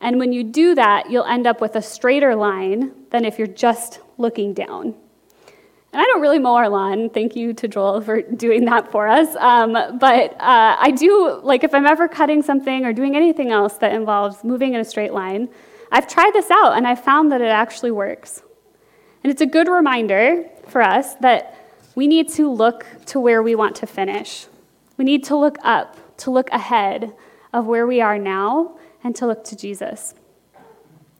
[0.00, 3.46] And when you do that, you'll end up with a straighter line than if you're
[3.46, 4.94] just looking down.
[5.94, 7.08] And I don't really mow our lawn.
[7.08, 9.36] Thank you to Joel for doing that for us.
[9.36, 13.74] Um, but uh, I do, like, if I'm ever cutting something or doing anything else
[13.74, 15.48] that involves moving in a straight line,
[15.92, 18.42] I've tried this out and I've found that it actually works.
[19.22, 21.56] And it's a good reminder for us that
[21.94, 24.48] we need to look to where we want to finish.
[24.96, 27.14] We need to look up, to look ahead
[27.52, 30.14] of where we are now, and to look to Jesus.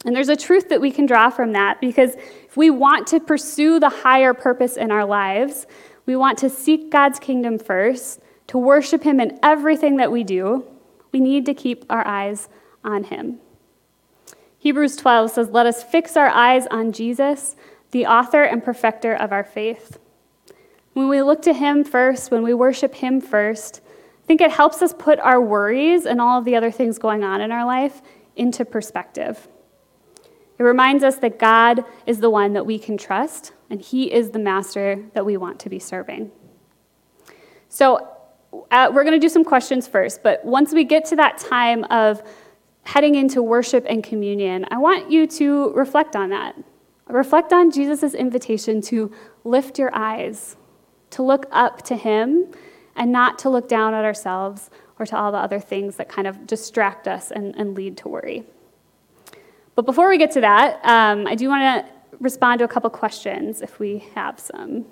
[0.05, 2.17] And there's a truth that we can draw from that because
[2.55, 5.67] if we want to pursue the higher purpose in our lives,
[6.07, 10.65] we want to seek God's kingdom first, to worship Him in everything that we do,
[11.11, 12.49] we need to keep our eyes
[12.85, 13.41] on Him.
[14.61, 17.57] Hebrews 12 says, Let us fix our eyes on Jesus,
[17.91, 19.99] the author and perfecter of our faith.
[20.93, 23.81] When we look to Him first, when we worship Him first,
[24.23, 27.25] I think it helps us put our worries and all of the other things going
[27.25, 28.01] on in our life
[28.37, 29.49] into perspective.
[30.59, 34.31] It reminds us that God is the one that we can trust, and He is
[34.31, 36.31] the master that we want to be serving.
[37.69, 38.09] So,
[38.71, 41.83] uh, we're going to do some questions first, but once we get to that time
[41.85, 42.23] of
[42.85, 46.55] heading into worship and communion, I want you to reflect on that.
[47.09, 50.57] Reflect on Jesus' invitation to lift your eyes,
[51.11, 52.47] to look up to Him,
[52.97, 56.27] and not to look down at ourselves or to all the other things that kind
[56.27, 58.45] of distract us and, and lead to worry.
[59.75, 62.89] But before we get to that, um, I do want to respond to a couple
[62.91, 64.85] questions if we have some.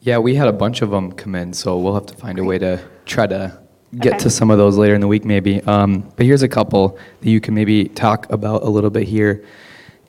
[0.00, 2.44] Yeah, we had a bunch of them come in, so we'll have to find a
[2.44, 3.58] way to try to
[3.98, 4.22] get okay.
[4.24, 5.62] to some of those later in the week, maybe.
[5.62, 9.44] Um, but here's a couple that you can maybe talk about a little bit here.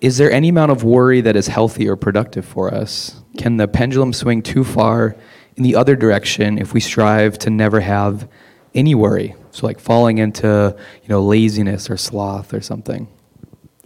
[0.01, 3.21] Is there any amount of worry that is healthy or productive for us?
[3.37, 5.15] Can the pendulum swing too far
[5.55, 8.29] in the other direction if we strive to never have
[8.75, 9.33] any worry?
[9.51, 13.07] So, like falling into you know laziness or sloth or something.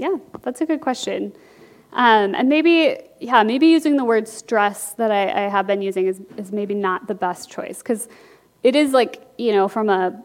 [0.01, 1.31] Yeah, that's a good question.
[1.93, 6.07] Um, and maybe, yeah, maybe using the word stress that I, I have been using
[6.07, 8.09] is, is maybe not the best choice because
[8.63, 10.19] it is like, you know, from a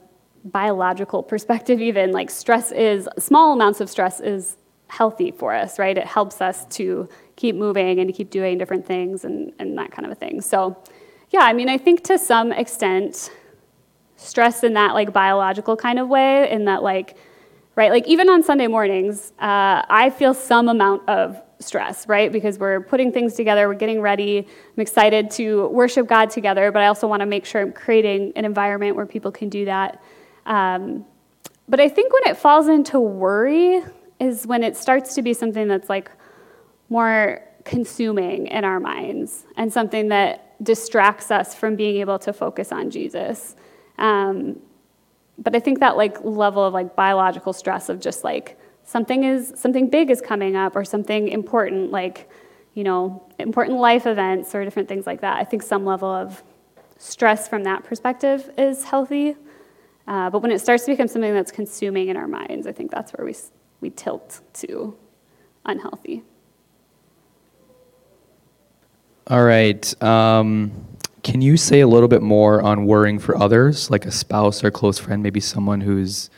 [0.46, 4.56] biological perspective, even like stress is, small amounts of stress is
[4.88, 5.98] healthy for us, right?
[5.98, 9.90] It helps us to keep moving and to keep doing different things and, and that
[9.90, 10.40] kind of a thing.
[10.40, 10.82] So,
[11.28, 13.30] yeah, I mean, I think to some extent,
[14.16, 17.18] stress in that like biological kind of way, in that like,
[17.76, 22.32] right, like even on Sunday mornings, uh, I feel some amount of stress, right?
[22.32, 24.38] Because we're putting things together, we're getting ready.
[24.38, 28.32] I'm excited to worship God together, but I also want to make sure I'm creating
[28.36, 30.02] an environment where people can do that.
[30.46, 31.04] Um,
[31.68, 33.82] but I think when it falls into worry
[34.20, 36.10] is when it starts to be something that's like
[36.88, 42.72] more consuming in our minds and something that distracts us from being able to focus
[42.72, 43.56] on Jesus.
[43.98, 44.60] Um,
[45.38, 49.52] but I think that like level of like biological stress of just like something is
[49.56, 52.30] something big is coming up or something important like
[52.74, 55.36] you know important life events or different things like that.
[55.36, 56.42] I think some level of
[56.98, 59.36] stress from that perspective is healthy
[60.08, 62.90] uh, but when it starts to become something that's consuming in our minds i think
[62.90, 63.34] that's where we,
[63.80, 64.96] we tilt to
[65.66, 66.22] unhealthy.
[69.28, 70.72] All right um,
[71.26, 74.70] can you say a little bit more on worrying for others like a spouse or
[74.70, 76.30] close friend maybe someone who's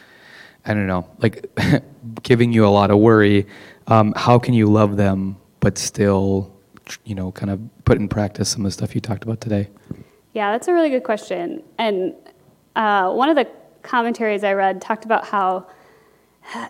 [0.64, 1.47] I don't know, like
[2.22, 3.47] giving you a lot of worry,
[3.86, 6.55] um, how can you love them but still,
[7.05, 9.68] you know, kind of put in practice some of the stuff you talked about today?
[10.32, 11.62] Yeah, that's a really good question.
[11.76, 12.14] And
[12.76, 13.47] uh, one of the
[13.82, 15.66] commentaries I read talked about how,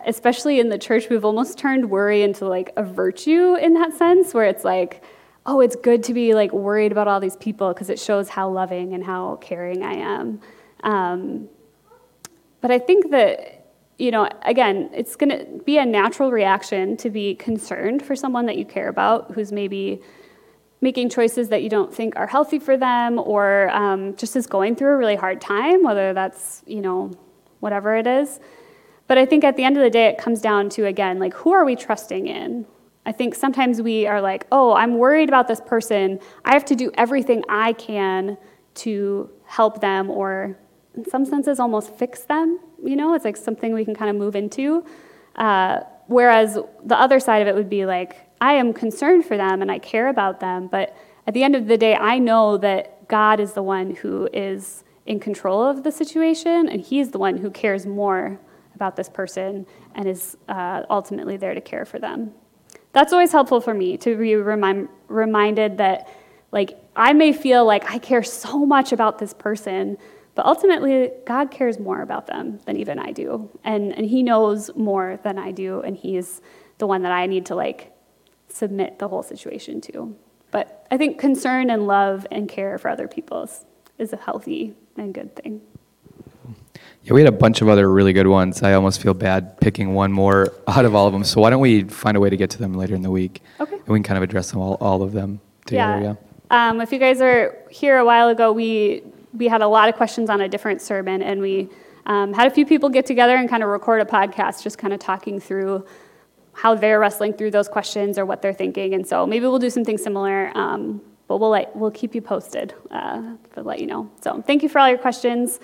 [0.05, 4.33] especially in the church, we've almost turned worry into like a virtue in that sense,
[4.33, 5.03] where it's like,
[5.49, 8.47] oh, it's good to be like worried about all these people because it shows how
[8.49, 10.41] loving and how caring I am.
[10.83, 11.49] Um,
[12.61, 13.55] but I think that
[13.97, 18.45] you know, again, it's going to be a natural reaction to be concerned for someone
[18.45, 20.01] that you care about who's maybe
[20.79, 24.77] making choices that you don't think are healthy for them or um, just is going
[24.77, 27.11] through a really hard time, whether that's, you know,
[27.59, 28.39] whatever it is.
[29.07, 31.33] But I think at the end of the day, it comes down to, again, like,
[31.33, 32.65] who are we trusting in?
[33.05, 36.19] I think sometimes we are like, oh, I'm worried about this person.
[36.45, 38.37] I have to do everything I can
[38.75, 40.57] to help them or,
[40.95, 44.15] in some senses, almost fix them you know, it's like something we can kind of
[44.15, 44.85] move into.
[45.35, 49.61] Uh, whereas the other side of it would be like, I am concerned for them
[49.61, 50.95] and I care about them, but
[51.27, 54.83] at the end of the day, I know that God is the one who is
[55.05, 58.39] in control of the situation, and He's the one who cares more
[58.75, 62.31] about this person and is uh, ultimately there to care for them.
[62.91, 66.09] That's always helpful for me to be remind, reminded that,
[66.51, 69.97] like, I may feel like I care so much about this person,
[70.35, 73.49] but ultimately, God cares more about them than even I do.
[73.63, 76.41] And, and He knows more than I do, and He's
[76.77, 77.93] the one that I need to like
[78.47, 80.15] submit the whole situation to.
[80.51, 83.65] But I think concern and love and care for other people is,
[83.99, 85.61] is a healthy and good thing.
[87.03, 88.61] Yeah, we had a bunch of other really good ones.
[88.61, 91.23] I almost feel bad picking one more out of all of them.
[91.23, 93.41] So why don't we find a way to get to them later in the week?
[93.59, 93.75] Okay.
[93.75, 96.01] And we can kind of address them all, all of them together.
[96.01, 96.15] Yeah.
[96.51, 96.69] yeah.
[96.69, 99.03] Um, if you guys are here a while ago, we
[99.33, 101.69] we had a lot of questions on a different sermon, and we
[102.07, 104.93] um, had a few people get together and kind of record a podcast, just kind
[104.93, 105.85] of talking through
[106.53, 108.93] how they're wrestling through those questions or what they're thinking.
[108.93, 112.73] And so maybe we'll do something similar, um, but we'll let, we'll keep you posted
[112.91, 114.09] uh, to let you know.
[114.21, 115.59] So thank you for all your questions.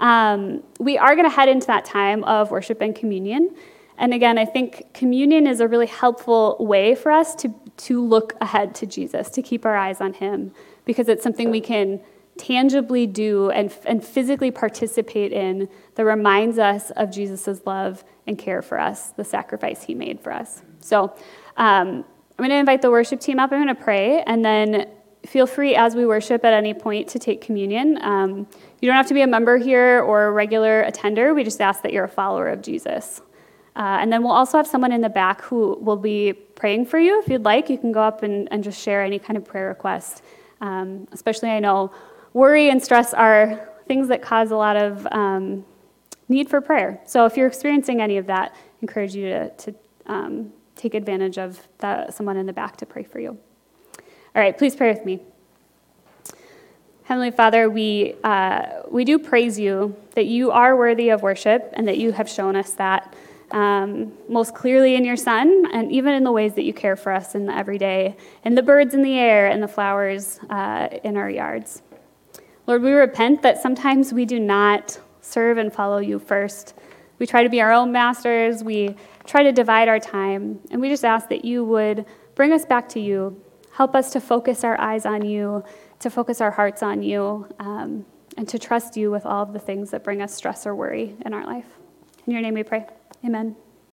[0.00, 3.54] Um, we are going to head into that time of worship and communion.
[3.98, 8.34] And again, I think communion is a really helpful way for us to, to look
[8.40, 10.52] ahead to Jesus, to keep our eyes on Him,
[10.86, 12.00] because it's something we can
[12.38, 18.62] tangibly do and, and physically participate in that reminds us of Jesus' love and care
[18.62, 20.62] for us, the sacrifice he made for us.
[20.80, 21.14] So
[21.58, 22.04] um, I'm
[22.38, 23.52] going to invite the worship team up.
[23.52, 24.88] I'm going to pray, and then
[25.26, 27.98] feel free as we worship at any point to take communion.
[28.02, 28.46] Um,
[28.80, 31.34] you don't have to be a member here or a regular attender.
[31.34, 33.20] We just ask that you're a follower of Jesus.
[33.76, 36.98] Uh, and then we'll also have someone in the back who will be praying for
[36.98, 37.20] you.
[37.20, 39.68] If you'd like, you can go up and, and just share any kind of prayer
[39.68, 40.22] request.
[40.60, 41.92] Um, especially, I know
[42.32, 45.64] worry and stress are things that cause a lot of um,
[46.28, 47.00] need for prayer.
[47.06, 49.74] So if you're experiencing any of that, I encourage you to, to
[50.06, 53.38] um, take advantage of the, someone in the back to pray for you.
[54.34, 55.20] All right, please pray with me.
[57.02, 61.88] Heavenly Father, we, uh, we do praise you that you are worthy of worship and
[61.88, 63.12] that you have shown us that
[63.50, 67.10] um, most clearly in your Son and even in the ways that you care for
[67.10, 71.16] us in the everyday, and the birds in the air and the flowers uh, in
[71.16, 71.82] our yards.
[72.68, 76.74] Lord, we repent that sometimes we do not serve and follow you first.
[77.18, 80.88] We try to be our own masters, we try to divide our time, and we
[80.88, 82.06] just ask that you would
[82.36, 83.42] bring us back to you.
[83.80, 85.64] Help us to focus our eyes on you,
[86.00, 88.04] to focus our hearts on you, um,
[88.36, 91.16] and to trust you with all of the things that bring us stress or worry
[91.24, 91.64] in our life.
[92.26, 92.84] In your name we pray.
[93.24, 93.56] Amen.